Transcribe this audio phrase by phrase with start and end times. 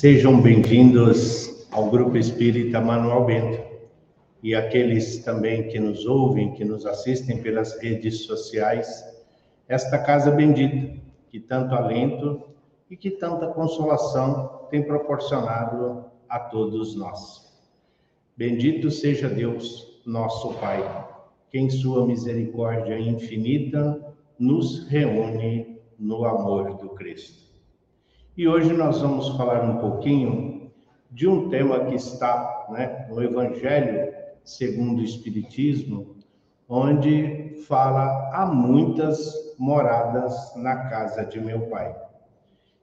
[0.00, 3.62] Sejam bem-vindos ao Grupo Espírita Manuel Bento
[4.42, 9.04] e aqueles também que nos ouvem, que nos assistem pelas redes sociais,
[9.68, 12.40] esta casa bendita que tanto alento
[12.88, 17.52] e que tanta consolação tem proporcionado a todos nós.
[18.34, 20.82] Bendito seja Deus, nosso Pai,
[21.50, 27.49] que em sua misericórdia infinita nos reúne no amor do Cristo.
[28.40, 30.72] E hoje nós vamos falar um pouquinho
[31.10, 36.16] de um tema que está né, no Evangelho segundo o Espiritismo,
[36.66, 41.94] onde fala há muitas moradas na casa de meu pai.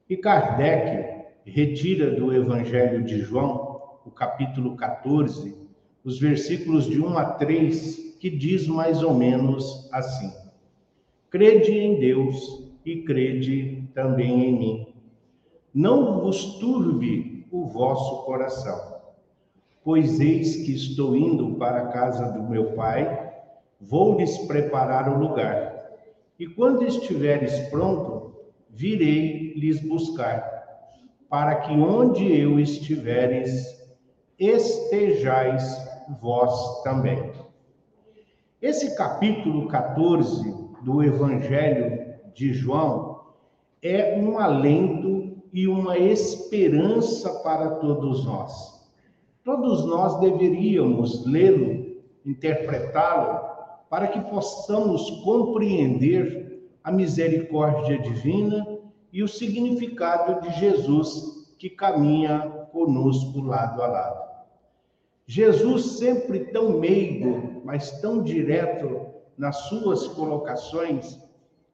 [0.08, 5.58] E Kardec retira do Evangelho de João, o capítulo 14,
[6.04, 10.32] os versículos de 1 a 3, que diz mais ou menos assim:
[11.32, 14.97] Crede em Deus e crede também em mim
[15.78, 18.96] não vos turbe o vosso coração.
[19.84, 23.32] Pois eis que estou indo para a casa do meu pai,
[23.80, 26.00] vou lhes preparar o lugar.
[26.40, 28.34] E quando estiveres pronto,
[28.72, 30.42] virei lhes buscar,
[31.30, 33.80] para que onde eu estiveres,
[34.40, 35.78] estejais
[36.20, 37.34] vós também.
[38.60, 43.22] Esse capítulo 14 do Evangelho de João
[43.84, 45.27] é um alento
[45.58, 48.80] e uma esperança para todos nós.
[49.44, 53.40] Todos nós deveríamos lê-lo, interpretá-lo,
[53.90, 58.68] para que possamos compreender a misericórdia divina
[59.12, 64.28] e o significado de Jesus que caminha conosco lado a lado.
[65.26, 71.18] Jesus, sempre tão meigo, mas tão direto nas suas colocações,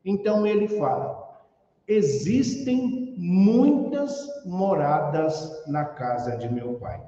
[0.06, 1.38] então ele fala:
[1.86, 7.02] existem muitas moradas na casa de meu pai.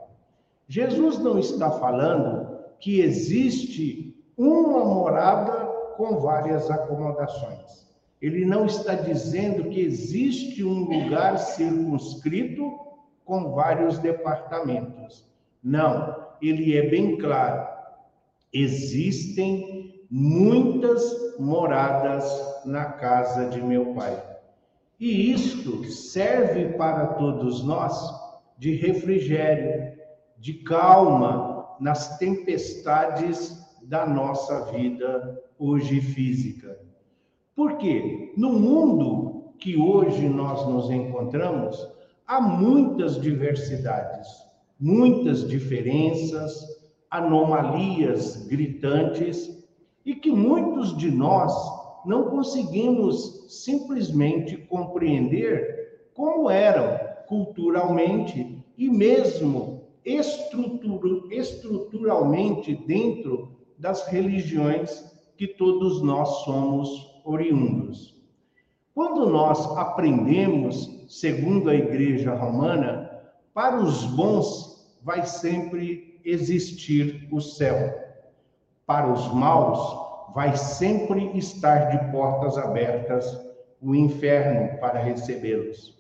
[0.68, 5.66] Jesus não está falando que existe uma morada
[5.98, 7.86] com várias acomodações.
[8.22, 12.80] Ele não está dizendo que existe um lugar circunscrito
[13.24, 15.26] com vários departamentos.
[15.64, 17.68] Não, ele é bem claro.
[18.54, 21.04] Existem muitas
[21.40, 22.26] moradas
[22.66, 24.22] na casa de meu pai.
[25.00, 27.94] E isto serve para todos nós
[28.58, 29.94] de refrigério,
[30.38, 36.80] de calma nas tempestades da nossa vida hoje física.
[37.56, 41.78] Porque no mundo que hoje nós nos encontramos,
[42.26, 44.28] há muitas diversidades,
[44.80, 46.66] muitas diferenças,
[47.10, 49.64] anomalias gritantes
[50.06, 51.54] e que muitos de nós
[52.06, 66.02] não conseguimos simplesmente compreender como eram culturalmente e mesmo estruturalmente dentro das religiões que todos
[66.02, 68.16] nós somos oriundos.
[68.94, 73.12] Quando nós aprendemos, segundo a Igreja Romana,
[73.54, 77.94] para os bons vai sempre existir o céu,
[78.86, 80.05] para os maus
[80.36, 83.26] vai sempre estar de portas abertas
[83.82, 85.98] o inferno para recebê-los.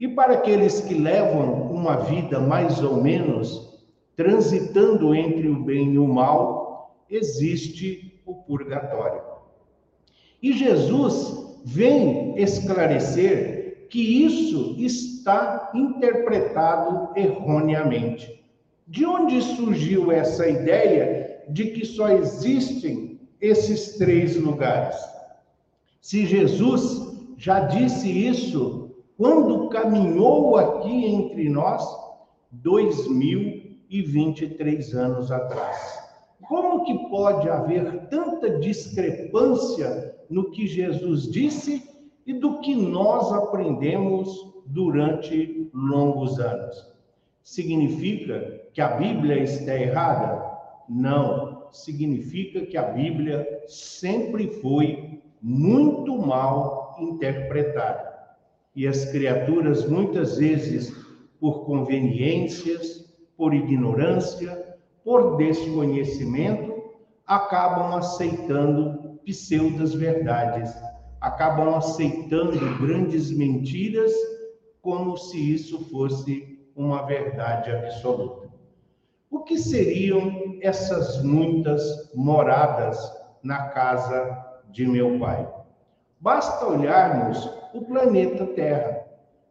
[0.00, 3.80] E para aqueles que levam uma vida mais ou menos
[4.16, 9.22] transitando entre o bem e o mal, existe o purgatório.
[10.42, 18.44] E Jesus vem esclarecer que isso está interpretado erroneamente.
[18.88, 23.11] De onde surgiu essa ideia de que só existem
[23.42, 24.96] esses três lugares.
[26.00, 31.84] Se Jesus já disse isso quando caminhou aqui entre nós,
[32.52, 36.00] 2023 anos atrás.
[36.48, 41.88] Como que pode haver tanta discrepância no que Jesus disse
[42.26, 46.92] e do que nós aprendemos durante longos anos?
[47.42, 50.52] Significa que a Bíblia está errada?
[50.88, 58.12] Não significa que a Bíblia sempre foi muito mal interpretada.
[58.74, 60.94] E as criaturas, muitas vezes,
[61.40, 66.72] por conveniências, por ignorância, por desconhecimento,
[67.26, 70.72] acabam aceitando pseudas verdades,
[71.20, 74.12] acabam aceitando grandes mentiras
[74.80, 78.41] como se isso fosse uma verdade absoluta.
[79.32, 82.98] O que seriam essas muitas moradas
[83.42, 85.48] na casa de meu pai?
[86.20, 89.00] Basta olharmos o planeta Terra.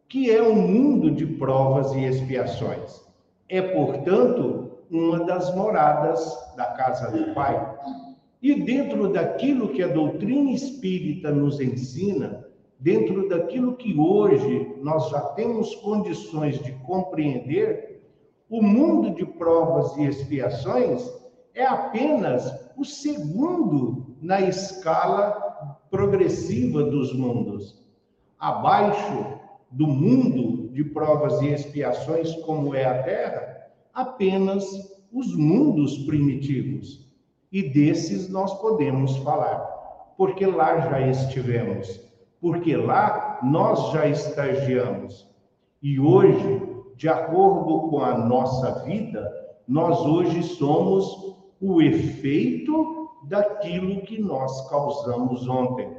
[0.08, 3.02] que é um mundo de provas e expiações.
[3.48, 6.22] É, portanto, uma das moradas
[6.54, 7.76] da casa do Pai.
[8.42, 12.46] E dentro daquilo que a doutrina espírita nos ensina,
[12.78, 17.91] dentro daquilo que hoje nós já temos condições de compreender,
[18.52, 21.10] o mundo de provas e expiações
[21.54, 27.82] é apenas o segundo na escala progressiva dos mundos.
[28.38, 29.38] Abaixo
[29.70, 34.66] do mundo de provas e expiações, como é a Terra, apenas
[35.10, 37.10] os mundos primitivos.
[37.50, 39.60] E desses nós podemos falar,
[40.18, 42.02] porque lá já estivemos,
[42.38, 45.26] porque lá nós já estagiamos.
[45.82, 46.71] E hoje,
[47.02, 49.28] de acordo com a nossa vida,
[49.66, 55.96] nós hoje somos o efeito daquilo que nós causamos ontem.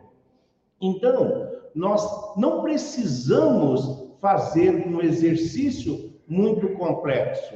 [0.79, 7.53] Então, nós não precisamos fazer um exercício muito complexo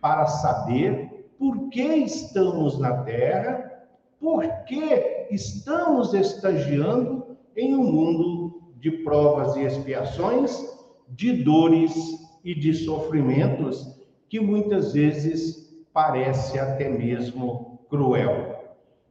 [0.00, 3.86] para saber por que estamos na Terra,
[4.18, 10.76] por que estamos estagiando em um mundo de provas e expiações,
[11.10, 18.60] de dores e de sofrimentos que muitas vezes parece até mesmo cruel.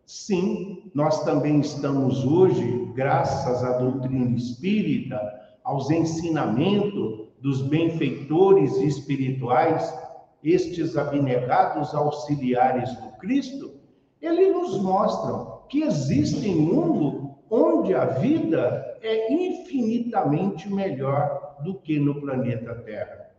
[0.05, 5.19] Sim, nós também estamos hoje, graças à doutrina espírita,
[5.63, 9.93] aos ensinamentos dos benfeitores espirituais,
[10.43, 13.71] estes abnegados auxiliares do Cristo,
[14.21, 22.00] eles nos mostram que existe um mundo onde a vida é infinitamente melhor do que
[22.00, 23.29] no planeta Terra.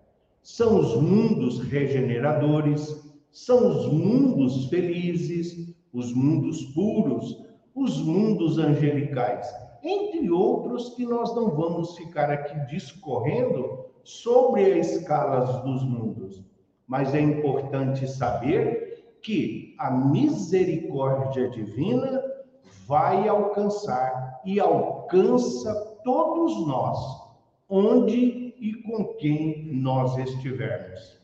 [0.43, 7.44] São os mundos regeneradores, são os mundos felizes, os mundos puros,
[7.75, 9.46] os mundos angelicais,
[9.82, 16.50] entre outros que nós não vamos ficar aqui discorrendo sobre as escalas dos mundos
[16.90, 22.20] mas é importante saber que a misericórdia divina
[22.84, 25.72] vai alcançar e alcança
[26.02, 26.99] todos nós,
[27.70, 31.20] onde e com quem nós estivermos.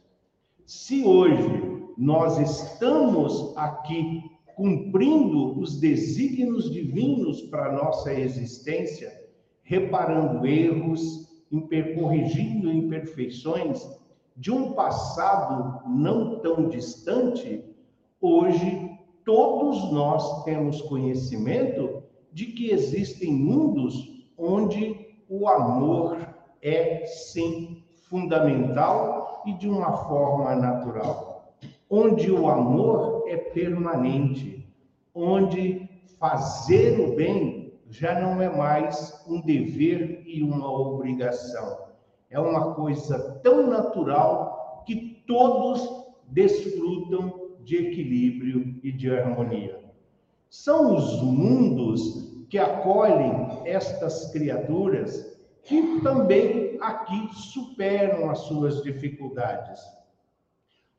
[0.65, 4.23] Se hoje nós estamos aqui
[4.55, 9.13] cumprindo os desígnios divinos para nossa existência,
[9.65, 11.27] reparando erros,
[11.95, 13.85] corrigindo imperfeições,
[14.37, 17.65] de um passado não tão distante,
[18.21, 18.91] hoje
[19.25, 22.03] todos nós temos conhecimento
[22.33, 26.36] de que existem mundos onde o amor
[26.67, 31.55] é sim fundamental e de uma forma natural,
[31.89, 34.69] onde o amor é permanente,
[35.15, 41.87] onde fazer o bem já não é mais um dever e uma obrigação
[42.31, 49.81] é uma coisa tão natural que todos desfrutam de equilíbrio e de harmonia.
[50.49, 55.36] São os mundos que acolhem estas criaturas
[55.67, 59.81] que também aqui superam as suas dificuldades.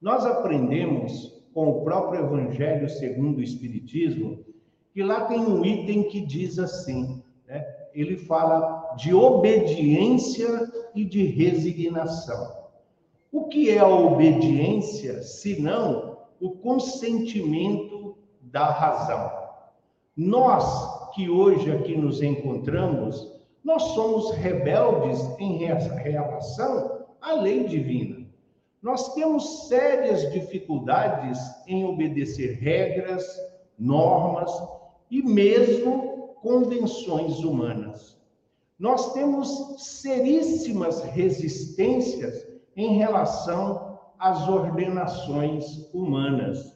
[0.02, 4.46] Nós aprendemos com o próprio Evangelho segundo o Espiritismo
[4.94, 7.66] que lá tem um item que diz assim, né?
[7.94, 12.58] ele fala de obediência e de resignação.
[13.32, 19.32] O que é a obediência, senão o consentimento da razão?
[20.16, 28.26] Nós que hoje aqui nos encontramos, nós somos rebeldes em relação à lei divina.
[28.82, 33.26] Nós temos sérias dificuldades em obedecer regras,
[33.78, 34.52] normas
[35.10, 38.18] e mesmo convenções humanas
[38.80, 46.76] nós temos seríssimas resistências em relação às ordenações humanas.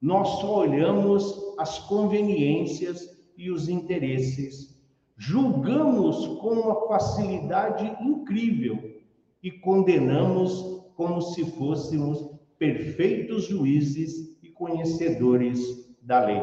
[0.00, 4.75] Nós só olhamos as conveniências e os interesses,
[5.16, 8.96] julgamos com uma facilidade incrível
[9.42, 15.60] e condenamos como se fôssemos perfeitos juízes e conhecedores
[16.02, 16.42] da lei,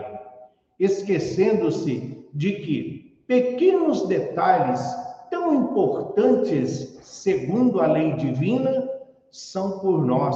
[0.80, 4.82] esquecendo-se de que pequenos detalhes
[5.30, 8.89] tão importantes, segundo a lei divina,
[9.32, 10.36] são por nós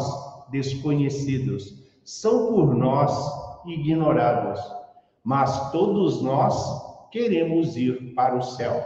[0.50, 3.14] desconhecidos, são por nós
[3.66, 4.60] ignorados,
[5.24, 8.84] mas todos nós queremos ir para o céu.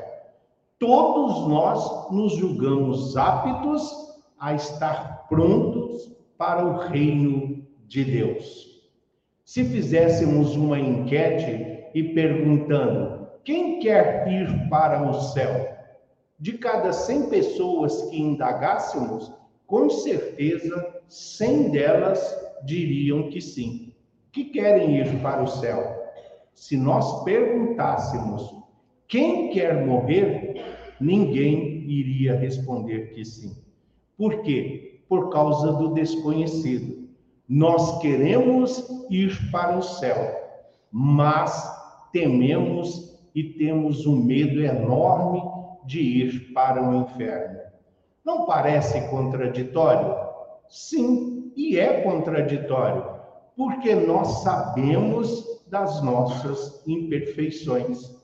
[0.80, 8.82] Todos nós nos julgamos aptos a estar prontos para o reino de Deus.
[9.46, 15.72] Se fizéssemos uma enquete e perguntando quem quer ir para o céu?
[16.42, 19.32] de cada 100 pessoas que indagássemos,
[19.68, 22.20] com certeza 100 delas
[22.66, 23.94] diriam que sim,
[24.32, 26.01] que querem ir para o céu.
[26.54, 28.56] Se nós perguntássemos
[29.08, 30.64] quem quer morrer,
[31.00, 33.58] ninguém iria responder que sim.
[34.18, 35.02] Por quê?
[35.10, 37.10] Por causa do desconhecido.
[37.50, 40.18] Nós queremos ir para o céu,
[40.92, 41.70] mas
[42.14, 45.42] tememos e temos um medo enorme
[45.86, 47.60] de ir para o inferno.
[48.24, 50.16] Não parece contraditório?
[50.70, 53.04] Sim, e é contraditório,
[53.56, 58.20] porque nós sabemos das nossas imperfeições.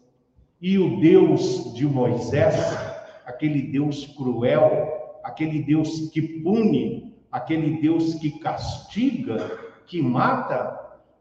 [0.61, 2.55] E o Deus de Moisés,
[3.25, 10.77] aquele Deus cruel, aquele Deus que pune, aquele Deus que castiga, que mata,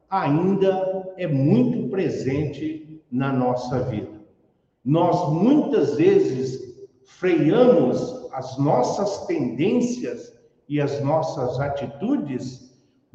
[0.08, 4.16] ainda é muito presente na nossa vida.
[4.84, 10.32] Nós muitas vezes freamos as nossas tendências
[10.68, 12.65] e as nossas atitudes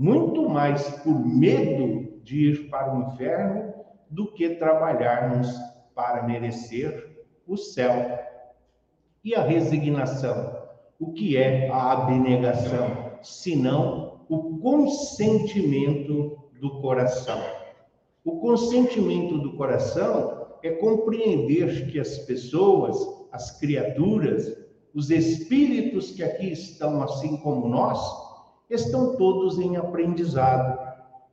[0.01, 3.71] muito mais por medo de ir para o inferno
[4.09, 5.47] do que trabalharmos
[5.93, 8.19] para merecer o céu.
[9.23, 10.57] E a resignação?
[10.99, 13.19] O que é a abnegação?
[13.21, 17.39] Senão o consentimento do coração.
[18.25, 22.97] O consentimento do coração é compreender que as pessoas,
[23.31, 24.51] as criaturas,
[24.95, 28.30] os espíritos que aqui estão, assim como nós,
[28.71, 30.79] estão todos em aprendizado.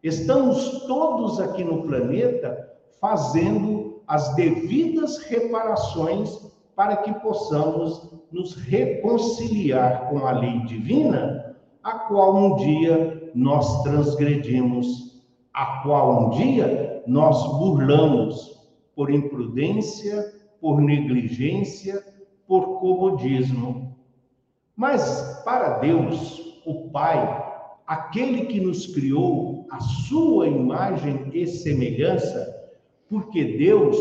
[0.02, 2.68] Estamos todos aqui no planeta
[3.00, 12.36] fazendo as devidas reparações para que possamos nos reconciliar com a lei divina, a qual
[12.36, 15.08] um dia nós transgredimos
[15.58, 18.64] a qual um dia nós burlamos
[18.94, 22.00] por imprudência, por negligência,
[22.46, 23.96] por comodismo.
[24.76, 27.44] Mas para Deus, o Pai,
[27.86, 32.54] aquele que nos criou a sua imagem e semelhança,
[33.08, 33.96] porque Deus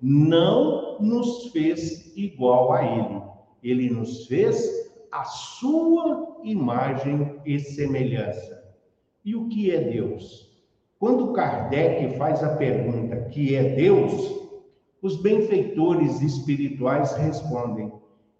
[0.00, 3.22] não nos fez igual a Ele,
[3.62, 8.64] Ele nos fez a sua imagem e semelhança.
[9.24, 10.46] E o que é Deus?
[10.98, 14.40] Quando Kardec faz a pergunta que é Deus,
[15.02, 17.92] os benfeitores espirituais respondem: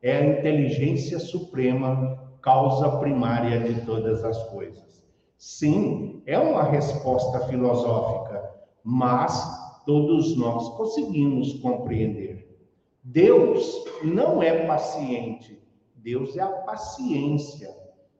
[0.02, 5.04] é a inteligência suprema, causa primária de todas as coisas.
[5.36, 8.40] Sim, é uma resposta filosófica,
[8.84, 12.56] mas todos nós conseguimos compreender.
[13.02, 15.60] Deus não é paciente,
[15.96, 17.68] Deus é a paciência.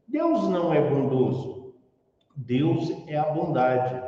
[0.09, 1.77] Deus não é bondoso,
[2.35, 4.03] Deus é a bondade.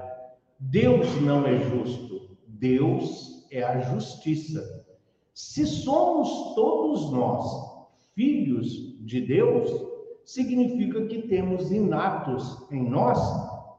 [0.59, 4.85] Deus não é justo, Deus é a justiça.
[5.33, 7.47] Se somos todos nós
[8.17, 9.88] filhos de Deus,
[10.29, 13.19] significa que temos inatos em nós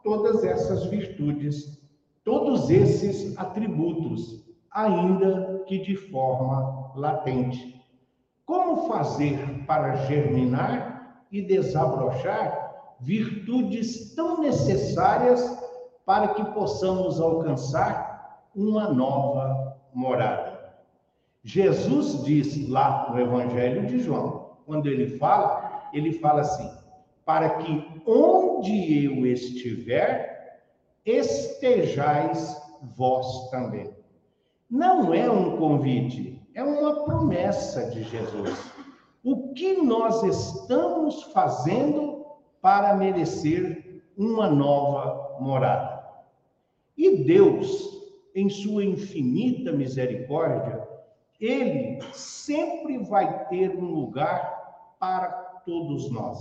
[0.04, 1.80] todas essas virtudes,
[2.24, 7.80] todos esses atributos, ainda que de forma latente.
[8.48, 15.56] Como fazer para germinar e desabrochar virtudes tão necessárias
[16.04, 20.58] para que possamos alcançar uma nova morada.
[21.44, 25.59] Jesus diz lá no Evangelho de João, quando ele fala,
[25.94, 26.70] ele fala assim:
[27.26, 30.62] para que onde eu estiver,
[31.06, 32.60] estejais
[32.96, 33.94] vós também.
[34.70, 38.72] Não é um convite, é uma promessa de Jesus.
[39.24, 42.26] O que nós estamos fazendo
[42.62, 46.04] para merecer uma nova morada?
[46.98, 47.98] E Deus,
[48.36, 50.88] em sua infinita misericórdia,
[51.40, 56.40] ele sempre vai ter um lugar para todos nós.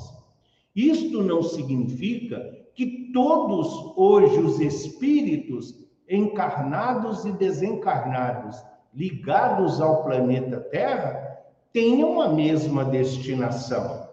[0.74, 2.40] Isto não significa
[2.74, 5.74] que todos hoje os espíritos
[6.08, 8.56] encarnados e desencarnados
[8.94, 14.08] ligados ao planeta Terra tenham a mesma destinação.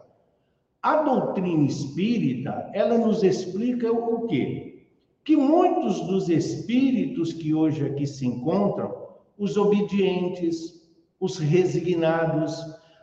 [0.84, 4.76] A doutrina espírita, ela nos explica o quê?
[5.26, 8.96] que muitos dos espíritos que hoje aqui se encontram,
[9.40, 10.88] os obedientes,
[11.20, 12.56] os resignados,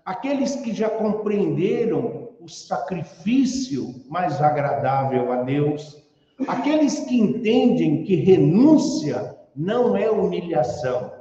[0.04, 6.02] aqueles que já compreenderam o sacrifício mais agradável a Deus,
[6.48, 11.12] aqueles que entendem que renúncia não é humilhação,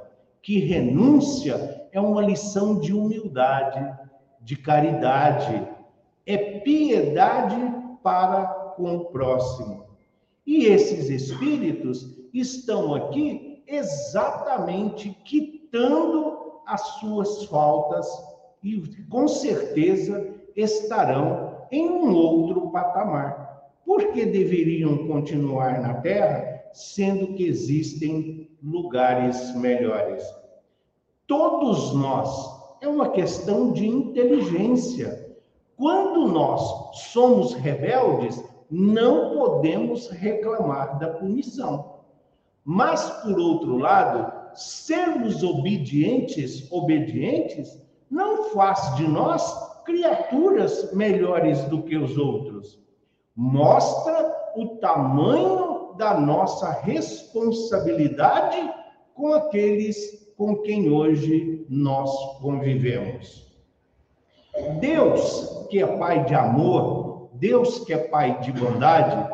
[0.42, 3.96] que renúncia é uma lição de humildade,
[4.40, 5.68] de caridade,
[6.26, 7.56] é piedade
[8.02, 8.46] para
[8.76, 9.86] com o próximo.
[10.44, 18.06] E esses espíritos estão aqui exatamente quitando as suas faltas
[18.62, 23.70] e com certeza estarão em um outro patamar.
[23.84, 30.24] Por que deveriam continuar na Terra, sendo que existem lugares melhores?
[31.26, 35.34] Todos nós, é uma questão de inteligência.
[35.76, 42.00] Quando nós somos rebeldes, não podemos reclamar da punição.
[42.64, 47.81] Mas, por outro lado, sermos obedientes, obedientes,
[48.12, 49.42] não faz de nós
[49.86, 52.78] criaturas melhores do que os outros.
[53.34, 58.70] Mostra o tamanho da nossa responsabilidade
[59.14, 63.50] com aqueles com quem hoje nós convivemos.
[64.78, 69.32] Deus, que é Pai de amor, Deus que é Pai de bondade,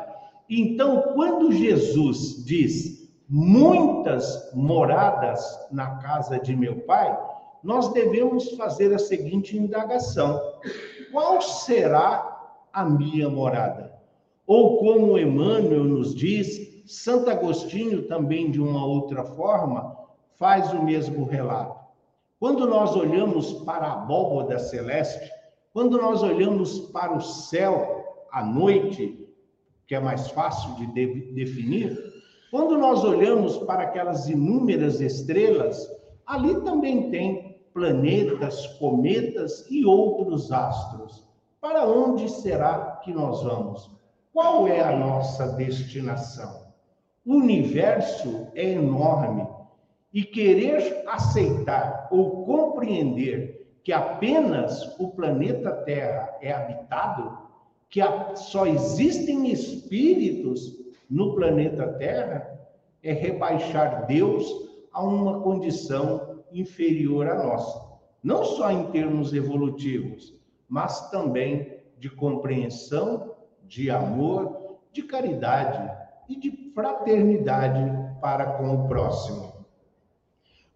[0.48, 7.14] então, quando Jesus diz muitas moradas na casa de meu pai,
[7.62, 10.40] nós devemos fazer a seguinte indagação:
[11.12, 13.92] qual será a minha morada?
[14.46, 19.96] Ou como Emmanuel nos diz, Santo Agostinho também de uma outra forma
[20.38, 21.78] faz o mesmo relato.
[22.40, 25.30] Quando nós olhamos para a abóboda celeste,
[25.72, 29.28] quando nós olhamos para o céu à noite,
[29.86, 30.86] que é mais fácil de
[31.32, 31.98] definir,
[32.50, 35.86] quando nós olhamos para aquelas inúmeras estrelas,
[36.28, 41.26] ali também tem planetas, cometas e outros astros.
[41.58, 43.90] Para onde será que nós vamos?
[44.32, 46.68] Qual é a nossa destinação?
[47.26, 49.46] O universo é enorme
[50.12, 57.38] e querer aceitar ou compreender que apenas o planeta Terra é habitado,
[57.88, 58.00] que
[58.34, 60.76] só existem espíritos
[61.08, 62.58] no planeta Terra
[63.02, 67.88] é rebaixar Deus a uma condição inferior à nossa.
[68.22, 70.34] Não só em termos evolutivos,
[70.68, 75.90] mas também de compreensão, de amor, de caridade
[76.28, 77.80] e de fraternidade
[78.20, 79.52] para com o próximo.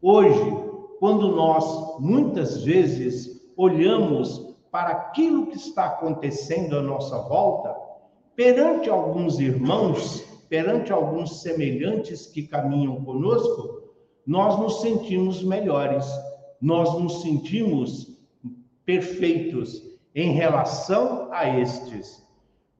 [0.01, 7.75] Hoje, quando nós muitas vezes olhamos para aquilo que está acontecendo à nossa volta,
[8.35, 13.82] perante alguns irmãos, perante alguns semelhantes que caminham conosco,
[14.26, 16.06] nós nos sentimos melhores,
[16.61, 18.16] nós nos sentimos
[18.85, 19.82] perfeitos
[20.14, 22.22] em relação a estes.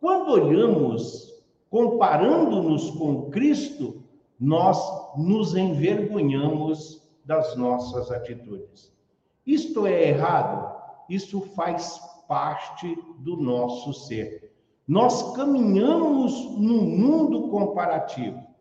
[0.01, 1.33] Quando olhamos,
[1.71, 4.03] comparando-nos com Cristo,
[4.39, 4.79] nós
[5.17, 8.93] nos envergonhamos das nossas atitudes.
[9.47, 10.75] Isto é errado,
[11.09, 14.53] isso faz parte do nosso ser.
[14.87, 18.52] Nós caminhamos num mundo comparativo.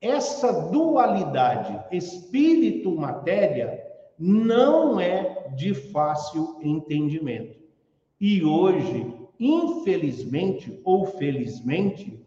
[0.00, 3.84] Essa dualidade espírito-matéria
[4.18, 7.58] não é de fácil entendimento.
[8.20, 12.18] E hoje, infelizmente ou felizmente,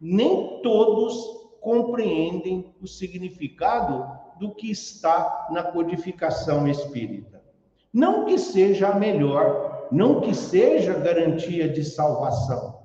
[0.00, 7.42] nem todos compreendem o significado do que está na codificação espírita.
[7.92, 12.78] Não que seja melhor não que seja garantia de salvação,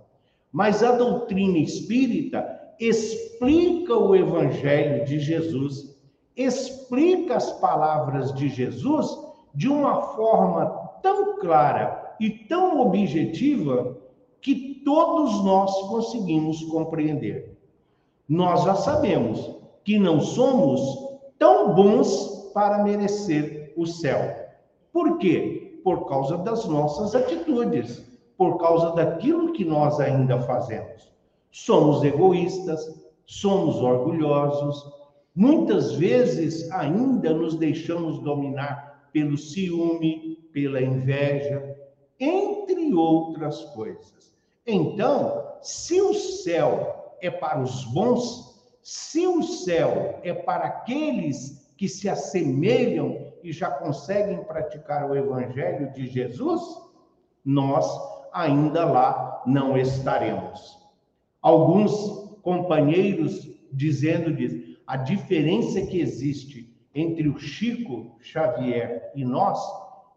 [0.52, 5.95] mas a doutrina espírita explica o evangelho de Jesus,
[6.35, 9.17] explica as palavras de Jesus
[9.53, 10.65] de uma forma
[11.01, 13.97] tão clara e tão objetiva
[14.41, 17.57] que todos nós conseguimos compreender.
[18.27, 24.33] Nós já sabemos que não somos tão bons para merecer o céu.
[24.91, 25.65] Por quê?
[25.85, 28.03] por causa das nossas atitudes,
[28.35, 31.13] por causa daquilo que nós ainda fazemos.
[31.57, 34.91] Somos egoístas, somos orgulhosos,
[35.33, 41.77] muitas vezes ainda nos deixamos dominar pelo ciúme, pela inveja,
[42.19, 44.35] entre outras coisas.
[44.67, 51.87] Então, se o céu é para os bons, se o céu é para aqueles que
[51.87, 56.61] se assemelham e já conseguem praticar o evangelho de Jesus,
[57.45, 57.89] nós
[58.33, 60.85] ainda lá não estaremos.
[61.45, 61.93] Alguns
[62.41, 69.60] companheiros dizendo diz, a diferença que existe entre o Chico Xavier e nós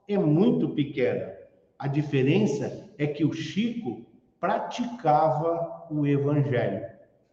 [0.08, 1.30] é muito pequena.
[1.78, 4.06] A diferença é que o Chico
[4.40, 6.86] praticava o evangelho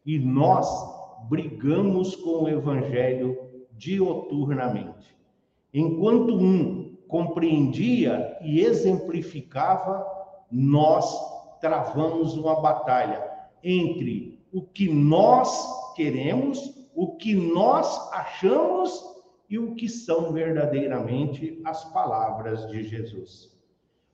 [0.06, 0.68] e nós
[1.30, 3.40] brigamos com o evangelho
[3.72, 5.16] dioturnamente.
[5.74, 10.06] Enquanto um compreendia e exemplificava,
[10.52, 11.18] nós
[11.62, 13.35] travamos uma batalha
[13.66, 19.04] entre o que nós queremos, o que nós achamos
[19.50, 23.52] e o que são verdadeiramente as palavras de Jesus.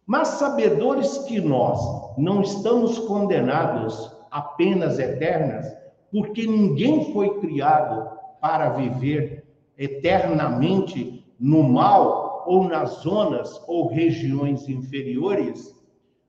[0.08, 1.80] Mas sabedores que nós
[2.18, 5.68] não estamos condenados a penas eternas,
[6.12, 8.10] porque ninguém foi criado
[8.42, 9.46] para viver
[9.78, 15.76] eternamente no mal ou nas zonas ou regiões inferiores,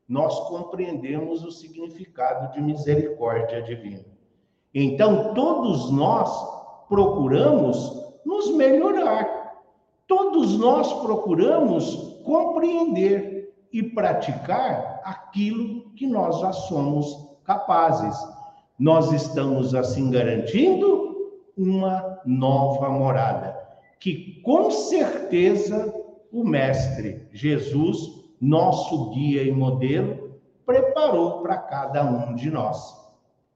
[0.08, 4.04] nós compreendemos o significado de misericórdia divina.
[4.74, 6.30] Então, todos nós
[6.88, 9.52] procuramos nos melhorar.
[10.06, 18.16] Todos nós procuramos compreender e praticar aquilo que nós já somos capazes.
[18.78, 23.58] Nós estamos assim garantindo uma nova morada,
[24.00, 25.94] que com certeza
[26.32, 33.00] o mestre Jesus, nosso guia e modelo, preparou para cada um de nós.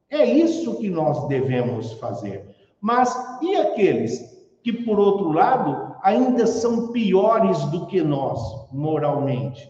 [0.09, 2.55] É isso que nós devemos fazer.
[2.81, 9.69] Mas e aqueles que, por outro lado, ainda são piores do que nós, moralmente?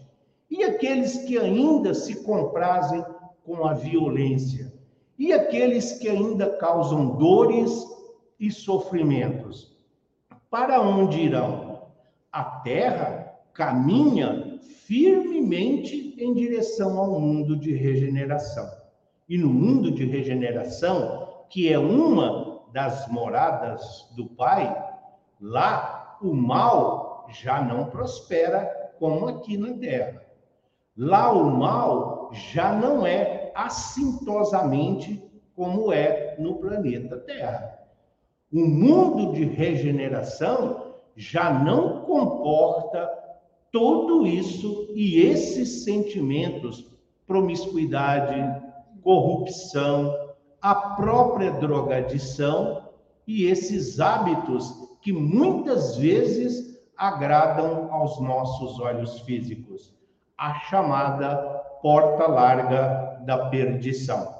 [0.51, 3.03] E aqueles que ainda se comprazem
[3.43, 4.71] com a violência?
[5.17, 7.87] E aqueles que ainda causam dores
[8.39, 9.75] e sofrimentos?
[10.47, 11.87] Para onde irão?
[12.31, 18.69] A terra caminha firmemente em direção ao mundo de regeneração.
[19.27, 24.75] E no mundo de regeneração, que é uma das moradas do Pai,
[25.39, 30.21] lá o mal já não prospera como aqui na terra.
[30.95, 35.23] Lá o mal já não é assintosamente
[35.55, 37.79] como é no planeta Terra.
[38.51, 43.09] O mundo de regeneração já não comporta
[43.77, 46.89] tudo isso e esses sentimentos,
[47.27, 48.35] promiscuidade,
[49.03, 50.15] corrupção,
[50.59, 52.89] a própria drogadição
[53.27, 59.93] e esses hábitos que muitas vezes agradam aos nossos olhos físicos,
[60.35, 61.35] a chamada
[61.83, 64.37] porta larga da perdição.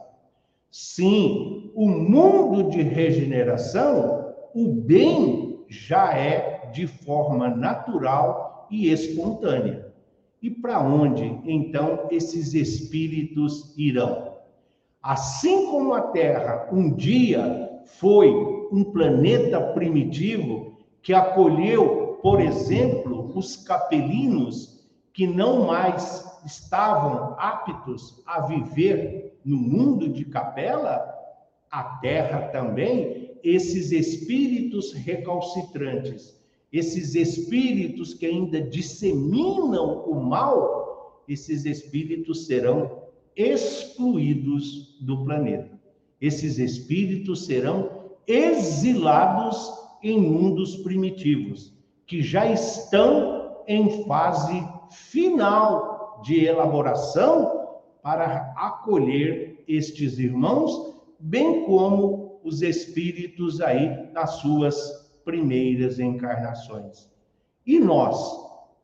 [0.71, 9.87] Sim, o mundo de regeneração, o bem já é de forma natural e espontânea.
[10.41, 14.35] E para onde então esses espíritos irão?
[15.01, 18.29] Assim como a Terra um dia foi
[18.71, 24.77] um planeta primitivo que acolheu, por exemplo, os capelinos
[25.13, 31.13] que não mais estavam aptos a viver no mundo de capela,
[31.71, 36.36] a Terra também, esses espíritos recalcitrantes,
[36.71, 43.03] esses espíritos que ainda disseminam o mal, esses espíritos serão
[43.35, 45.79] excluídos do planeta.
[46.19, 47.89] Esses espíritos serão
[48.25, 49.71] exilados
[50.03, 51.73] em mundos primitivos,
[52.05, 57.67] que já estão em fase final de elaboração
[58.01, 67.11] para acolher estes irmãos, bem como os espíritos aí nas suas primeiras encarnações.
[67.65, 68.17] E nós,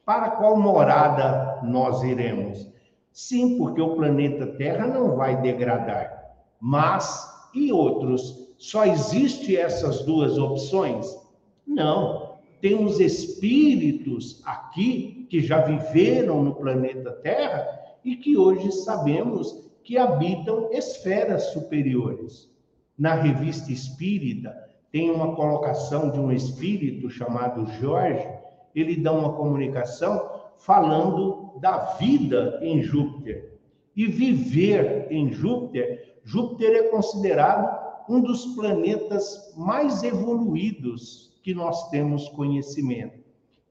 [0.05, 2.69] para qual morada nós iremos?
[3.13, 6.35] Sim, porque o planeta Terra não vai degradar.
[6.59, 8.53] Mas e outros?
[8.57, 11.17] Só existe essas duas opções?
[11.65, 12.33] Não.
[12.59, 17.65] Temos espíritos aqui que já viveram no planeta Terra
[18.03, 22.51] e que hoje sabemos que habitam esferas superiores.
[22.97, 28.29] Na revista Espírita tem uma colocação de um espírito chamado Jorge,
[28.75, 33.57] ele dá uma comunicação falando da vida em Júpiter.
[33.95, 42.29] E viver em Júpiter, Júpiter é considerado um dos planetas mais evoluídos que nós temos
[42.29, 43.17] conhecimento.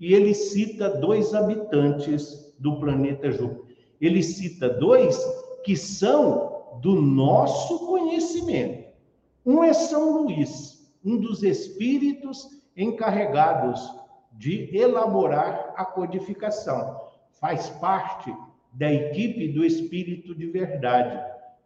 [0.00, 3.76] E ele cita dois habitantes do planeta Júpiter.
[4.00, 5.16] Ele cita dois
[5.62, 8.90] que são do nosso conhecimento.
[9.46, 10.71] Um é São Luís,
[11.04, 13.80] um dos espíritos encarregados
[14.32, 17.00] de elaborar a codificação.
[17.32, 18.34] Faz parte
[18.72, 21.18] da equipe do Espírito de Verdade,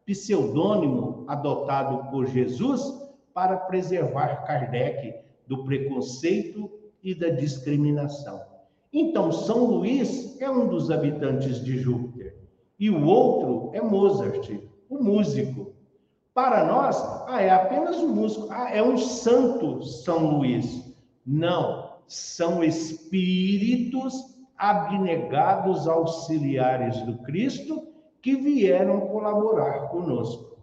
[0.05, 2.83] pseudônimo adotado por Jesus
[3.33, 5.15] para preservar Kardec
[5.47, 6.71] do preconceito
[7.03, 8.41] e da discriminação.
[8.93, 12.37] Então, São Luís é um dos habitantes de Júpiter
[12.79, 14.51] e o outro é Mozart,
[14.89, 15.76] o músico.
[16.37, 20.95] Para nós, ah, é apenas um músico, ah, é um santo São Luís.
[21.25, 27.89] Não, são espíritos abnegados auxiliares do Cristo
[28.21, 30.59] que vieram colaborar conosco.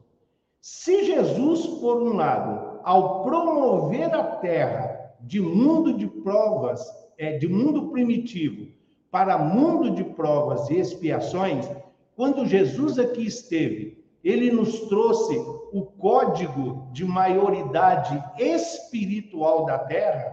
[0.61, 7.47] Se Jesus, por um lado, ao promover a Terra de mundo de provas, é, de
[7.47, 8.71] mundo primitivo,
[9.09, 11.67] para mundo de provas e expiações,
[12.15, 15.37] quando Jesus aqui esteve, ele nos trouxe
[15.73, 20.31] o código de maioridade espiritual da Terra.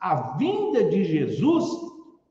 [0.00, 1.64] A vinda de Jesus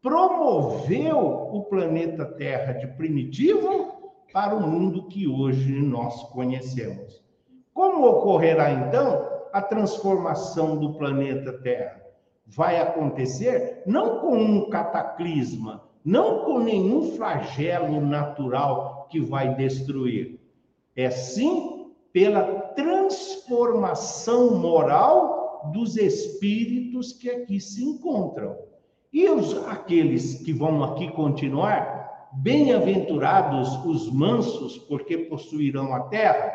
[0.02, 7.24] promoveu o planeta Terra de primitivo para o mundo que hoje nós conhecemos.
[7.74, 12.02] Como ocorrerá então a transformação do planeta Terra?
[12.46, 20.37] Vai acontecer não com um cataclisma, não com nenhum flagelo natural que vai destruir.
[20.98, 22.44] É sim pela
[22.76, 28.58] transformação moral dos espíritos que aqui se encontram.
[29.14, 36.52] E os, aqueles que vão aqui continuar, bem-aventurados os mansos, porque possuirão a terra,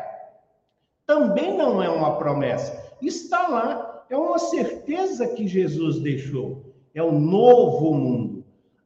[1.05, 2.95] também não é uma promessa.
[3.01, 6.73] Está lá, é uma certeza que Jesus deixou.
[6.93, 8.43] É o novo mundo.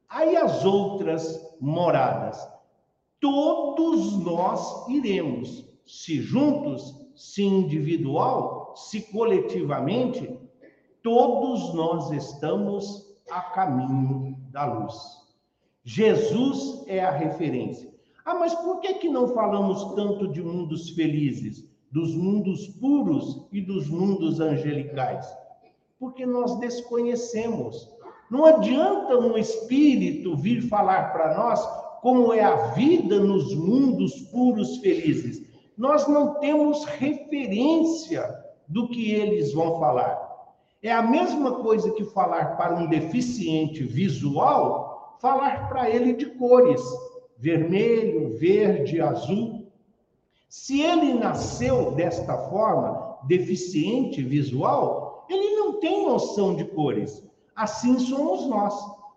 [0.08, 2.57] Aí as outras moradas.
[3.20, 10.38] Todos nós iremos, se juntos, se individual, se coletivamente,
[11.02, 14.96] todos nós estamos a caminho da luz.
[15.84, 17.92] Jesus é a referência.
[18.24, 23.62] Ah, mas por que, que não falamos tanto de mundos felizes, dos mundos puros e
[23.62, 25.26] dos mundos angelicais?
[25.98, 27.90] Porque nós desconhecemos.
[28.30, 34.78] Não adianta um espírito vir falar para nós como é a vida nos mundos puros
[34.78, 35.42] felizes.
[35.78, 38.28] Nós não temos referência
[38.68, 40.28] do que eles vão falar.
[40.82, 46.82] É a mesma coisa que falar para um deficiente visual, falar para ele de cores:
[47.38, 49.68] vermelho, verde, azul.
[50.50, 57.24] Se ele nasceu desta forma, deficiente visual, ele não tem noção de cores.
[57.56, 58.74] Assim somos nós.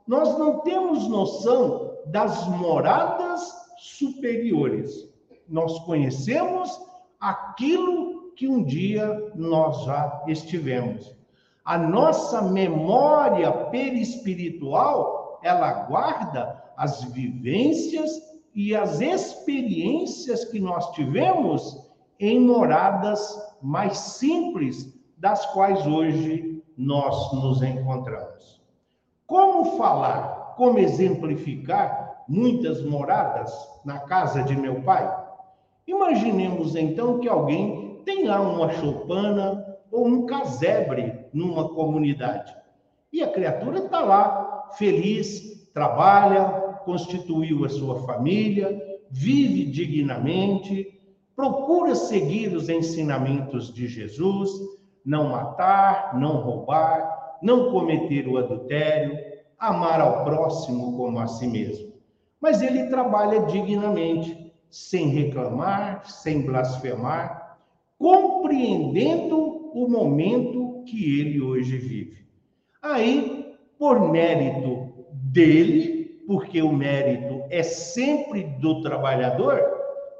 [0.06, 3.40] Nós não temos noção das moradas
[3.78, 5.08] superiores.
[5.48, 6.80] Nós conhecemos
[7.18, 11.14] aquilo que um dia nós já estivemos.
[11.64, 18.10] A nossa memória perispiritual, ela guarda as vivências
[18.54, 21.86] e as experiências que nós tivemos
[22.18, 23.20] em moradas
[23.62, 28.60] mais simples das quais hoje nós nos encontramos.
[29.26, 33.50] Como falar, como exemplificar muitas moradas
[33.82, 35.10] na casa de meu pai?
[35.86, 42.54] Imaginemos então que alguém tem lá uma choupana ou um casebre numa comunidade.
[43.10, 46.44] E a criatura está lá, feliz, trabalha,
[46.84, 48.78] constituiu a sua família,
[49.10, 50.86] vive dignamente,
[51.34, 54.50] procura seguir os ensinamentos de Jesus,
[55.06, 59.29] não matar, não roubar, não cometer o adultério,
[59.60, 61.92] amar ao próximo como a si mesmo.
[62.40, 67.58] Mas ele trabalha dignamente, sem reclamar, sem blasfemar,
[67.98, 72.26] compreendendo o momento que ele hoje vive.
[72.80, 79.60] Aí, por mérito dele, porque o mérito é sempre do trabalhador,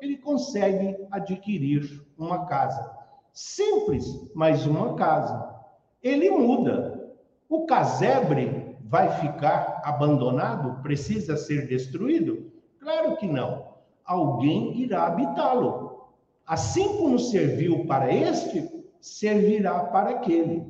[0.03, 2.91] ele consegue adquirir uma casa.
[3.33, 5.55] Simples, mas uma casa.
[6.03, 7.15] Ele muda.
[7.49, 8.60] O casebre
[8.91, 10.83] vai ficar abandonado?
[10.83, 12.51] Precisa ser destruído?
[12.81, 13.71] Claro que não.
[14.05, 16.09] Alguém irá habitá-lo.
[16.45, 18.69] Assim como serviu para este,
[19.01, 20.67] servirá para aquele.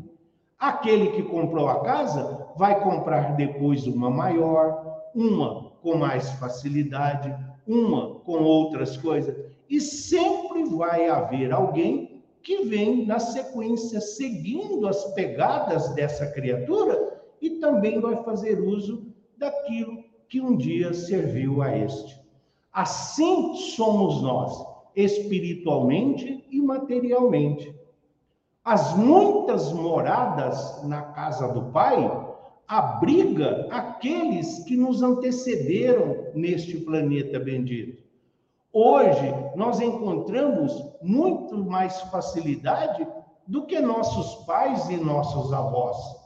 [0.59, 7.35] Aquele que comprou a casa vai comprar depois uma maior, uma com mais facilidade,
[7.67, 9.35] uma com outras coisas,
[9.71, 17.51] e sempre vai haver alguém que vem na sequência seguindo as pegadas dessa criatura e
[17.59, 22.21] também vai fazer uso daquilo que um dia serviu a este.
[22.73, 27.75] Assim somos nós, espiritualmente e materialmente.
[28.65, 32.29] As muitas moradas na casa do Pai
[32.69, 38.01] abriga aqueles que nos antecederam neste planeta bendito.
[38.73, 43.05] Hoje nós encontramos muito mais facilidade
[43.45, 46.20] do que nossos pais e nossos avós.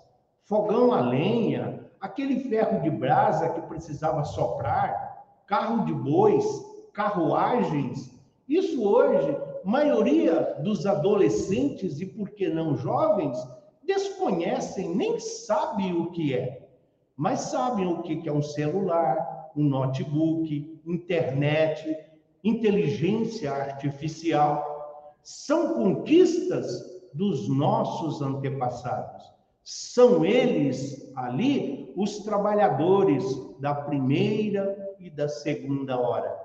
[0.45, 6.45] Fogão a lenha, aquele ferro de brasa que precisava soprar, carro de bois,
[6.93, 8.15] carruagens,
[8.47, 13.39] isso hoje maioria dos adolescentes e por que não jovens
[13.83, 16.69] desconhecem, nem sabem o que é,
[17.17, 21.97] mas sabem o que é um celular, um notebook, internet,
[22.43, 25.17] inteligência artificial.
[25.23, 29.34] São conquistas dos nossos antepassados.
[29.65, 33.25] São eles ali os trabalhadores
[33.59, 36.39] da primeira e da segunda hora.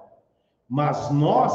[0.69, 1.51] Mas nós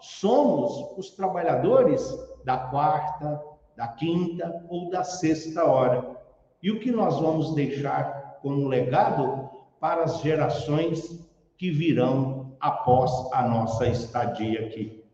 [0.00, 2.02] somos os trabalhadores
[2.44, 3.40] da quarta,
[3.76, 6.16] da quinta ou da sexta hora.
[6.60, 11.24] E o que nós vamos deixar como legado para as gerações
[11.56, 15.04] que virão após a nossa estadia aqui?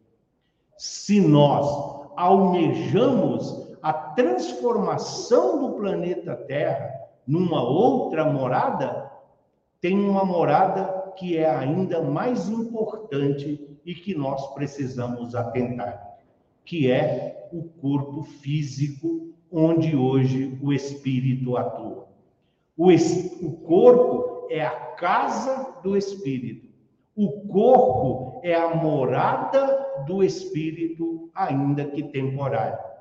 [0.78, 1.66] Se nós
[2.16, 6.88] almejamos a transformação do planeta Terra
[7.27, 9.11] numa outra morada,
[9.81, 16.16] tem uma morada que é ainda mais importante e que nós precisamos atentar,
[16.64, 22.07] que é o corpo físico onde hoje o espírito atua.
[22.77, 23.38] O, es...
[23.42, 26.68] o corpo é a casa do espírito.
[27.14, 32.91] O corpo é a morada do espírito, ainda que temporária.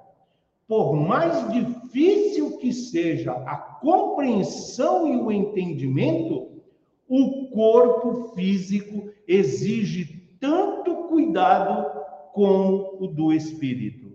[0.72, 6.48] Por mais difícil que seja a compreensão e o entendimento,
[7.10, 11.92] o corpo físico exige tanto cuidado
[12.32, 14.14] como o do espírito.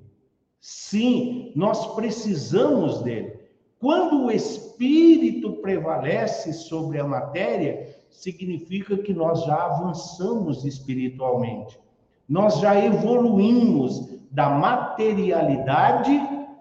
[0.59, 3.38] Sim, nós precisamos dele.
[3.79, 11.79] Quando o espírito prevalece sobre a matéria, significa que nós já avançamos espiritualmente.
[12.27, 16.19] Nós já evoluímos da materialidade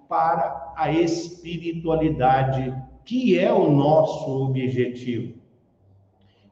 [0.08, 5.34] para a espiritualidade, que é o nosso objetivo.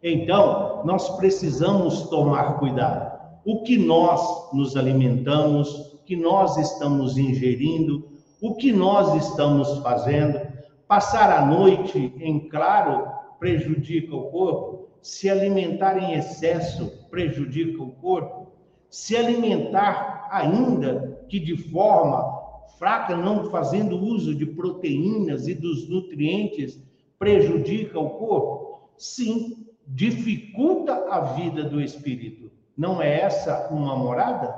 [0.01, 3.13] Então, nós precisamos tomar cuidado.
[3.45, 10.41] O que nós nos alimentamos, o que nós estamos ingerindo, o que nós estamos fazendo.
[10.87, 13.07] Passar a noite em claro
[13.39, 18.51] prejudica o corpo, se alimentar em excesso prejudica o corpo,
[18.89, 22.32] se alimentar ainda que de forma
[22.77, 26.79] fraca, não fazendo uso de proteínas e dos nutrientes,
[27.17, 28.89] prejudica o corpo?
[28.97, 32.51] Sim, dificulta a vida do espírito.
[32.77, 34.53] Não é essa uma morada?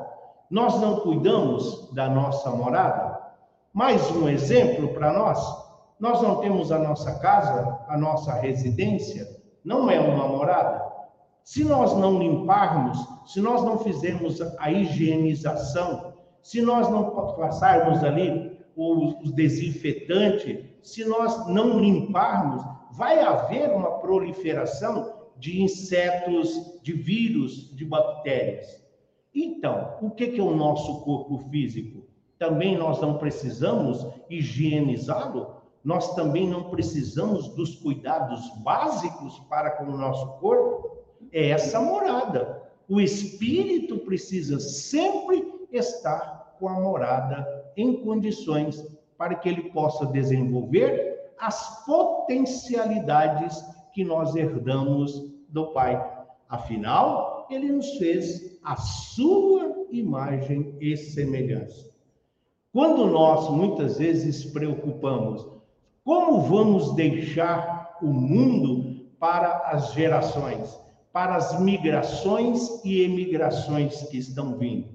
[0.49, 3.19] Nós não cuidamos da nossa morada?
[3.73, 5.39] Mais um exemplo para nós.
[5.99, 9.27] Nós não temos a nossa casa, a nossa residência,
[9.63, 10.85] não é uma morada.
[11.43, 16.14] Se nós não limparmos, se nós não fizermos a higienização,
[16.45, 25.11] se nós não passarmos ali o, desinfetante, se nós não limparmos, vai haver uma proliferação
[25.39, 28.79] de insetos, de vírus, de bactérias.
[29.33, 32.05] Então, o que é o nosso corpo físico?
[32.37, 35.55] Também nós não precisamos higienizá-lo?
[35.83, 40.95] Nós também não precisamos dos cuidados básicos para com o nosso corpo?
[41.31, 42.61] É essa morada.
[42.87, 45.44] O espírito precisa sempre
[45.77, 48.83] estar com a morada em condições
[49.17, 56.13] para que ele possa desenvolver as potencialidades que nós herdamos do Pai.
[56.49, 61.89] Afinal, ele nos fez a sua imagem e semelhança.
[62.73, 65.47] Quando nós muitas vezes preocupamos
[66.03, 70.77] como vamos deixar o mundo para as gerações,
[71.11, 74.94] para as migrações e emigrações que estão vindo.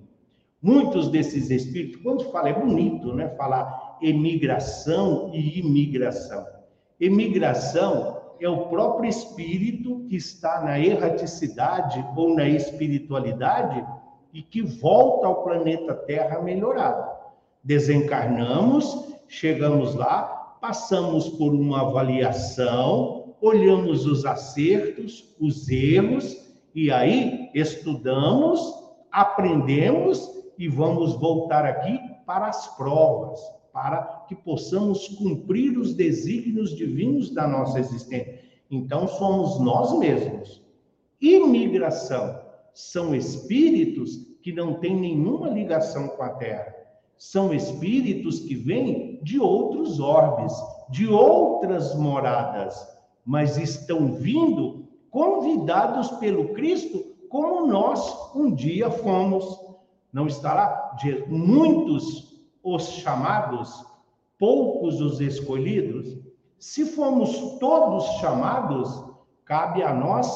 [0.63, 3.29] Muitos desses espíritos, quando fala, é bonito, né?
[3.31, 6.45] Falar emigração e imigração.
[6.99, 13.85] Emigração é o próprio espírito que está na erraticidade ou na espiritualidade
[14.33, 17.11] e que volta ao planeta Terra melhorado.
[17.65, 26.37] Desencarnamos, chegamos lá, passamos por uma avaliação, olhamos os acertos, os erros,
[26.75, 28.61] e aí estudamos,
[29.11, 33.41] aprendemos e vamos voltar aqui para as provas,
[33.73, 38.41] para que possamos cumprir os desígnios divinos da nossa existência.
[38.71, 40.63] Então, somos nós mesmos.
[41.19, 42.39] Imigração
[42.75, 46.75] são espíritos que não têm nenhuma ligação com a Terra.
[47.17, 50.53] São espíritos que vêm de outros orbes,
[50.91, 52.87] de outras moradas,
[53.25, 59.70] mas estão vindo convidados pelo Cristo, como nós um dia fomos.
[60.13, 63.85] Não estará de muitos os chamados,
[64.39, 66.19] poucos os escolhidos?
[66.59, 69.05] Se fomos todos chamados,
[69.45, 70.29] cabe a nós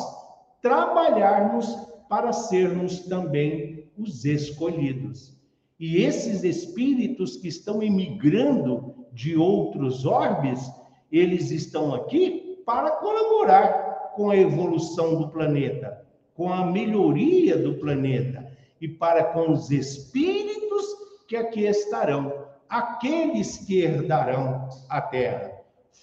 [0.63, 1.67] trabalharmos
[2.09, 5.37] para sermos também os escolhidos.
[5.79, 10.71] E esses espíritos que estão emigrando de outros orbes,
[11.11, 18.44] eles estão aqui para colaborar com a evolução do planeta, com a melhoria do planeta
[18.85, 20.85] e para com os espíritos
[21.27, 22.31] que aqui estarão,
[22.69, 25.53] aqueles que herdarão a terra,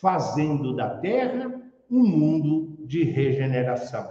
[0.01, 1.61] fazendo da terra
[1.91, 4.09] um mundo de regeneração.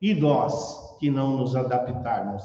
[0.00, 2.44] E nós que não nos adaptarmos,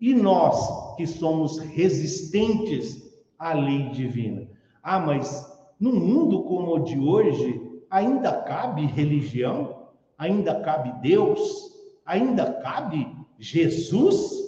[0.00, 4.48] e nós que somos resistentes à lei divina.
[4.82, 5.46] Ah, mas
[5.78, 7.60] num mundo como o de hoje,
[7.90, 9.88] ainda cabe religião?
[10.16, 11.70] Ainda cabe Deus?
[12.06, 14.41] Ainda cabe Jesus?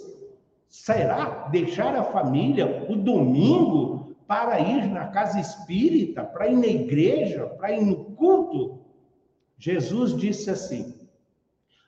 [0.85, 7.47] Será deixar a família o domingo para ir na casa espírita, para ir na igreja,
[7.57, 8.81] para ir no culto?
[9.57, 10.93] Jesus disse assim: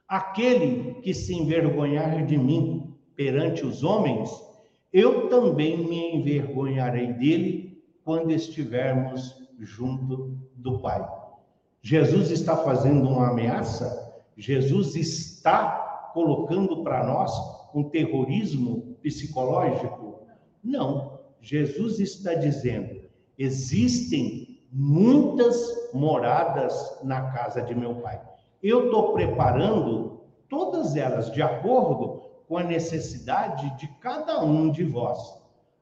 [0.08, 4.32] Aquele que se envergonhar de mim perante os homens,
[4.92, 11.08] eu também me envergonharei dele quando estivermos junto do Pai.
[11.84, 14.24] Jesus está fazendo uma ameaça?
[14.36, 20.22] Jesus está colocando para nós um terrorismo psicológico?
[20.64, 21.18] Não.
[21.42, 23.02] Jesus está dizendo:
[23.38, 25.56] existem muitas
[25.94, 28.22] moradas na casa de meu Pai.
[28.62, 35.20] Eu estou preparando todas elas de acordo com a necessidade de cada um de vós.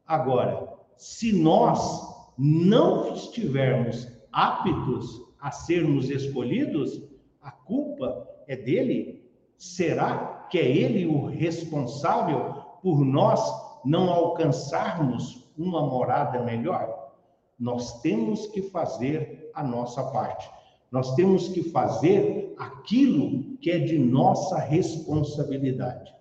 [0.06, 7.02] Agora, se nós não estivermos aptos a sermos escolhidos,
[7.42, 9.24] a culpa é dele?
[9.58, 13.42] Será que é ele o responsável por nós
[13.84, 17.12] não alcançarmos uma morada melhor?
[17.60, 20.50] Nós temos que fazer a nossa parte.
[20.92, 26.14] Nós temos que fazer aquilo que é de nossa responsabilidade.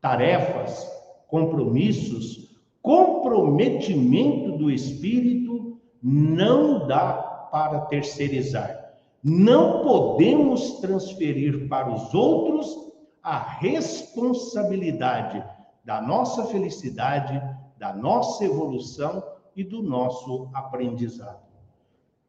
[0.00, 0.88] Tarefas,
[1.28, 7.12] compromissos, comprometimento do espírito não dá
[7.50, 8.94] para terceirizar.
[9.22, 12.87] Não podemos transferir para os outros
[13.22, 15.44] a responsabilidade
[15.84, 17.40] da nossa felicidade,
[17.78, 19.22] da nossa evolução
[19.56, 21.48] e do nosso aprendizado.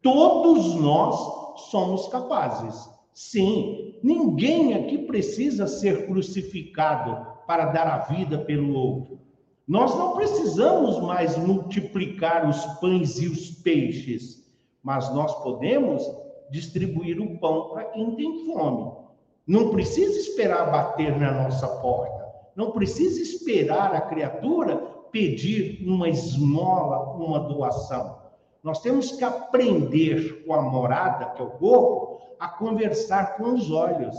[0.01, 2.89] Todos nós somos capazes.
[3.13, 9.19] Sim, ninguém aqui precisa ser crucificado para dar a vida pelo outro.
[9.67, 14.47] Nós não precisamos mais multiplicar os pães e os peixes,
[14.81, 16.03] mas nós podemos
[16.49, 18.98] distribuir o pão para quem tem fome.
[19.49, 22.25] Não precisa esperar bater na nossa porta.
[22.55, 24.77] Não precisa esperar a criatura
[25.11, 28.19] pedir uma esmola, uma doação.
[28.61, 33.71] Nós temos que aprender com a morada, que é o corpo, a conversar com os
[33.71, 34.15] olhos.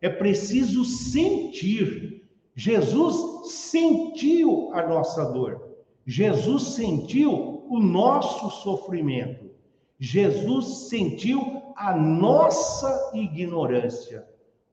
[0.00, 2.18] É preciso sentir
[2.58, 5.76] Jesus sentiu a nossa dor.
[6.04, 9.48] Jesus sentiu o nosso sofrimento.
[9.96, 14.26] Jesus sentiu a nossa ignorância.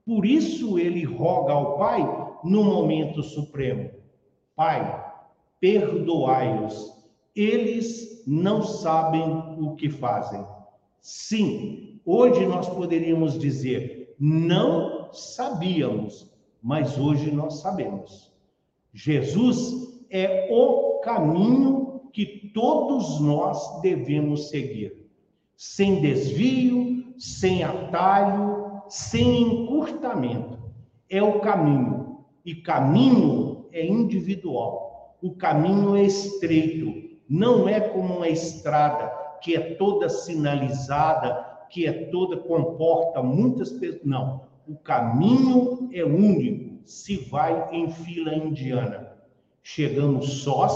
[0.06, 2.02] Por isso ele roga ao Pai
[2.44, 3.90] no momento supremo:
[4.56, 5.04] Pai,
[5.60, 6.94] perdoai-os,
[7.36, 9.24] eles não sabem
[9.60, 10.46] o que fazem.
[11.02, 16.32] Sim, hoje nós poderíamos dizer: não sabíamos,
[16.62, 18.32] mas hoje nós sabemos.
[18.94, 25.06] Jesus é o caminho que todos nós devemos seguir,
[25.58, 30.58] sem desvio, sem atalho, sem encurtamento.
[31.10, 35.18] É o caminho, e caminho é individual.
[35.22, 39.12] O caminho é estreito, não é como uma estrada
[39.42, 44.04] que é toda sinalizada, que é toda comporta muitas pessoas.
[44.04, 49.12] Não, o caminho é único, se vai em fila indiana.
[49.64, 50.74] Chegamos sós,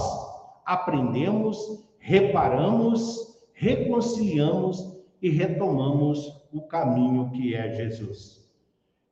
[0.66, 8.50] aprendemos, reparamos, reconciliamos e retomamos o caminho que é Jesus.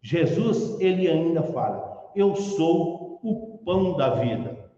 [0.02, 4.72] Jesus, ele ainda fala: Eu sou o pão da vida.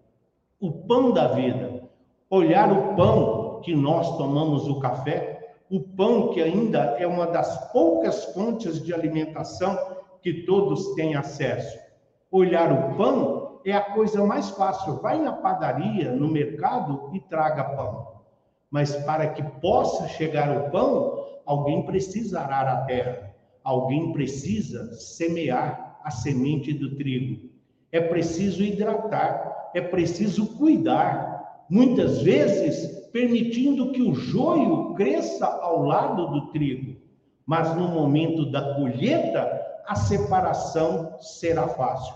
[0.59, 1.89] O pão da vida.
[2.29, 7.71] Olhar o pão que nós tomamos o café, o pão, que ainda é uma das
[7.71, 9.77] poucas fontes de alimentação
[10.21, 11.77] que todos têm acesso.
[12.31, 14.99] Olhar o pão é a coisa mais fácil.
[14.99, 18.19] Vai na padaria, no mercado e traga pão.
[18.69, 21.18] Mas para que possa chegar o pão,
[21.49, 23.33] alguém precisa arar a terra,
[23.63, 27.49] alguém precisa semear a semente do trigo.
[27.91, 31.65] É preciso hidratar, é preciso cuidar.
[31.67, 37.01] Muitas vezes permitindo que o joio cresça ao lado do trigo.
[37.47, 39.49] Mas no momento da colheita,
[39.87, 42.13] a separação será fácil.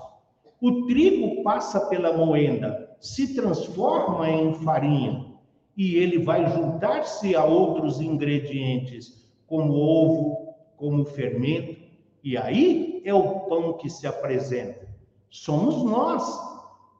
[0.61, 5.34] O trigo passa pela moenda, se transforma em farinha
[5.75, 9.22] e ele vai juntar-se a outros ingredientes,
[9.53, 11.79] como ovo, como fermento,
[12.23, 14.87] e aí é o pão que se apresenta.
[15.29, 16.23] Somos nós.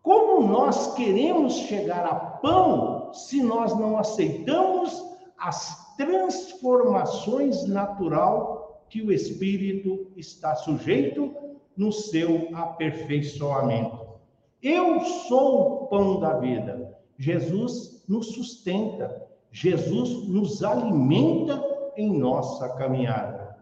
[0.03, 5.03] Como nós queremos chegar a pão se nós não aceitamos
[5.35, 11.33] as transformações natural que o espírito está sujeito
[11.75, 13.97] no seu aperfeiçoamento.
[14.61, 16.95] Eu sou o pão da vida.
[17.17, 23.57] Jesus nos sustenta, Jesus nos alimenta em nossa caminhada.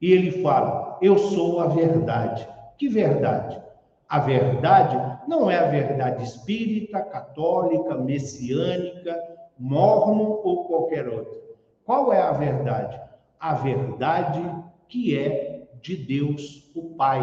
[0.00, 2.48] E ele fala: Eu sou a verdade.
[2.78, 3.60] Que verdade?
[4.08, 4.96] A verdade
[5.28, 9.16] não é a verdade espírita, católica, messiânica,
[9.58, 11.38] mormon ou qualquer outra.
[11.84, 13.00] Qual é a verdade?
[13.38, 14.42] A verdade
[14.88, 17.20] que é de Deus, o Pai,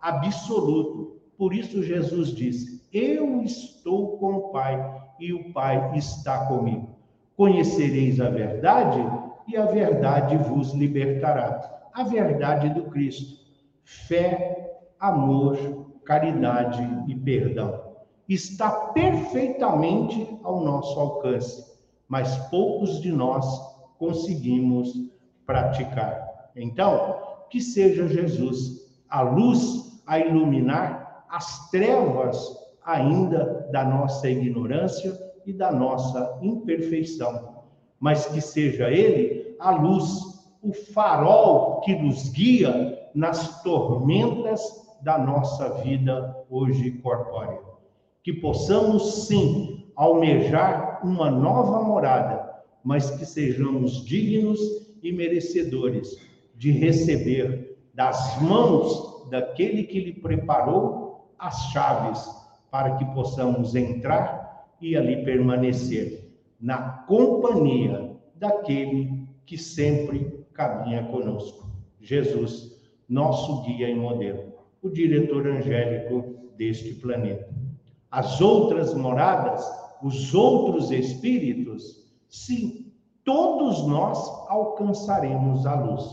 [0.00, 1.20] absoluto.
[1.38, 6.88] Por isso Jesus disse: Eu estou com o Pai e o Pai está comigo.
[7.36, 8.98] Conhecereis a verdade
[9.46, 11.88] e a verdade vos libertará.
[11.92, 13.44] A verdade do Cristo.
[13.84, 15.56] Fé, amor,
[16.04, 17.94] caridade e perdão.
[18.28, 21.78] Está perfeitamente ao nosso alcance,
[22.08, 23.44] mas poucos de nós
[23.98, 24.92] conseguimos
[25.46, 26.50] praticar.
[26.56, 32.36] Então, que seja Jesus a luz a iluminar as trevas
[32.84, 37.53] ainda da nossa ignorância e da nossa imperfeição,
[38.04, 44.60] mas que seja Ele a luz, o farol que nos guia nas tormentas
[45.00, 47.58] da nossa vida hoje corpórea.
[48.22, 54.60] Que possamos, sim, almejar uma nova morada, mas que sejamos dignos
[55.02, 56.18] e merecedores
[56.56, 62.22] de receber das mãos daquele que lhe preparou as chaves
[62.70, 66.23] para que possamos entrar e ali permanecer
[66.64, 71.68] na companhia daquele que sempre caminha conosco.
[72.00, 77.48] Jesus, nosso guia e modelo o diretor angélico deste planeta.
[78.10, 79.62] As outras moradas,
[80.02, 82.92] os outros espíritos, sim,
[83.24, 86.04] todos nós alcançaremos a luz.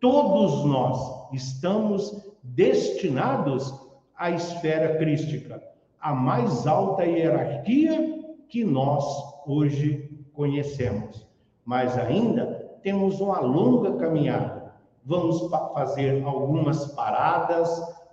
[0.00, 3.72] Todos nós estamos destinados
[4.16, 5.60] à esfera crística,
[6.00, 11.26] a mais alta hierarquia que nós hoje conhecemos.
[11.64, 14.74] Mas ainda temos uma longa caminhada.
[15.04, 17.68] Vamos fazer algumas paradas,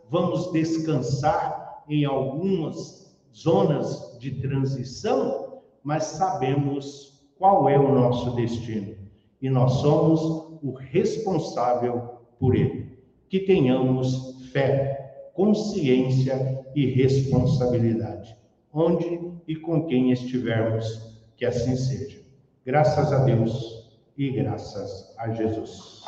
[0.09, 8.95] vamos descansar em algumas zonas de transição, mas sabemos qual é o nosso destino
[9.41, 10.21] e nós somos
[10.63, 12.97] o responsável por ele.
[13.29, 18.35] Que tenhamos fé, consciência e responsabilidade,
[18.73, 21.06] onde e com quem estivermos,
[21.37, 22.19] que assim seja.
[22.65, 26.03] Graças a Deus e graças a Jesus.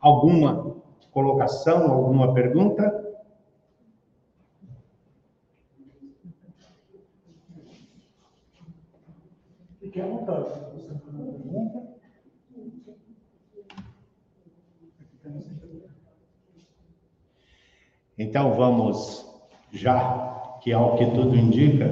[0.00, 0.76] Alguma
[1.10, 3.00] colocação, alguma pergunta?
[9.80, 10.48] Fique à vontade.
[10.74, 11.92] Você tem uma pergunta?
[18.18, 19.26] Então vamos
[19.72, 21.86] já, que ao que tudo indica,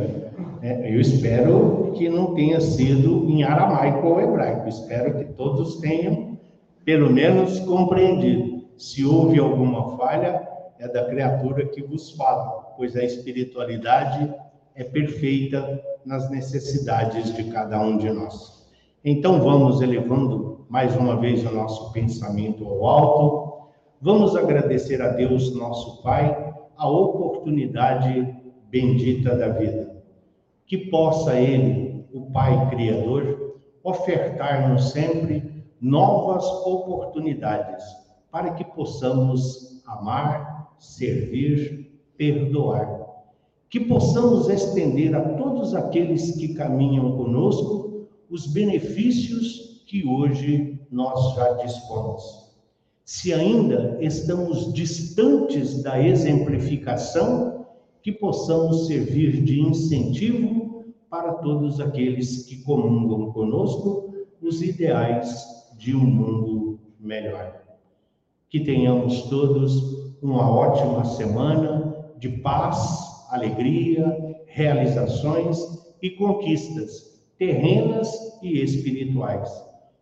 [0.61, 6.39] né, eu espero que não tenha sido em aramaico ou hebraico, espero que todos tenham
[6.85, 8.65] pelo menos compreendido.
[8.77, 10.49] Se houve alguma falha,
[10.79, 14.33] é da criatura que vos fala, pois a espiritualidade
[14.75, 18.67] é perfeita nas necessidades de cada um de nós.
[19.05, 23.50] Então vamos elevando mais uma vez o nosso pensamento ao alto.
[24.03, 28.35] Vamos agradecer a Deus, nosso Pai, a oportunidade
[28.71, 29.95] bendita da vida.
[30.65, 37.85] Que possa Ele, o Pai Criador, ofertar-nos sempre novas oportunidades
[38.31, 43.07] para que possamos amar, servir, perdoar.
[43.69, 51.53] Que possamos estender a todos aqueles que caminham conosco os benefícios que hoje nós já
[51.63, 52.50] dispomos.
[53.13, 57.67] Se ainda estamos distantes da exemplificação,
[58.05, 65.45] que possamos servir de incentivo para todos aqueles que comungam conosco os ideais
[65.77, 67.61] de um mundo melhor.
[68.49, 72.79] Que tenhamos todos uma ótima semana de paz,
[73.29, 75.59] alegria, realizações
[76.01, 78.09] e conquistas terrenas
[78.41, 79.51] e espirituais.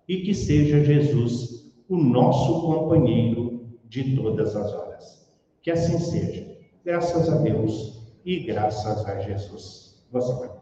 [0.06, 1.57] E que seja Jesus
[1.88, 5.26] o nosso companheiro de todas as horas.
[5.62, 6.58] Que assim seja.
[6.84, 10.04] Graças a Deus e graças a Jesus.
[10.10, 10.57] Você vai.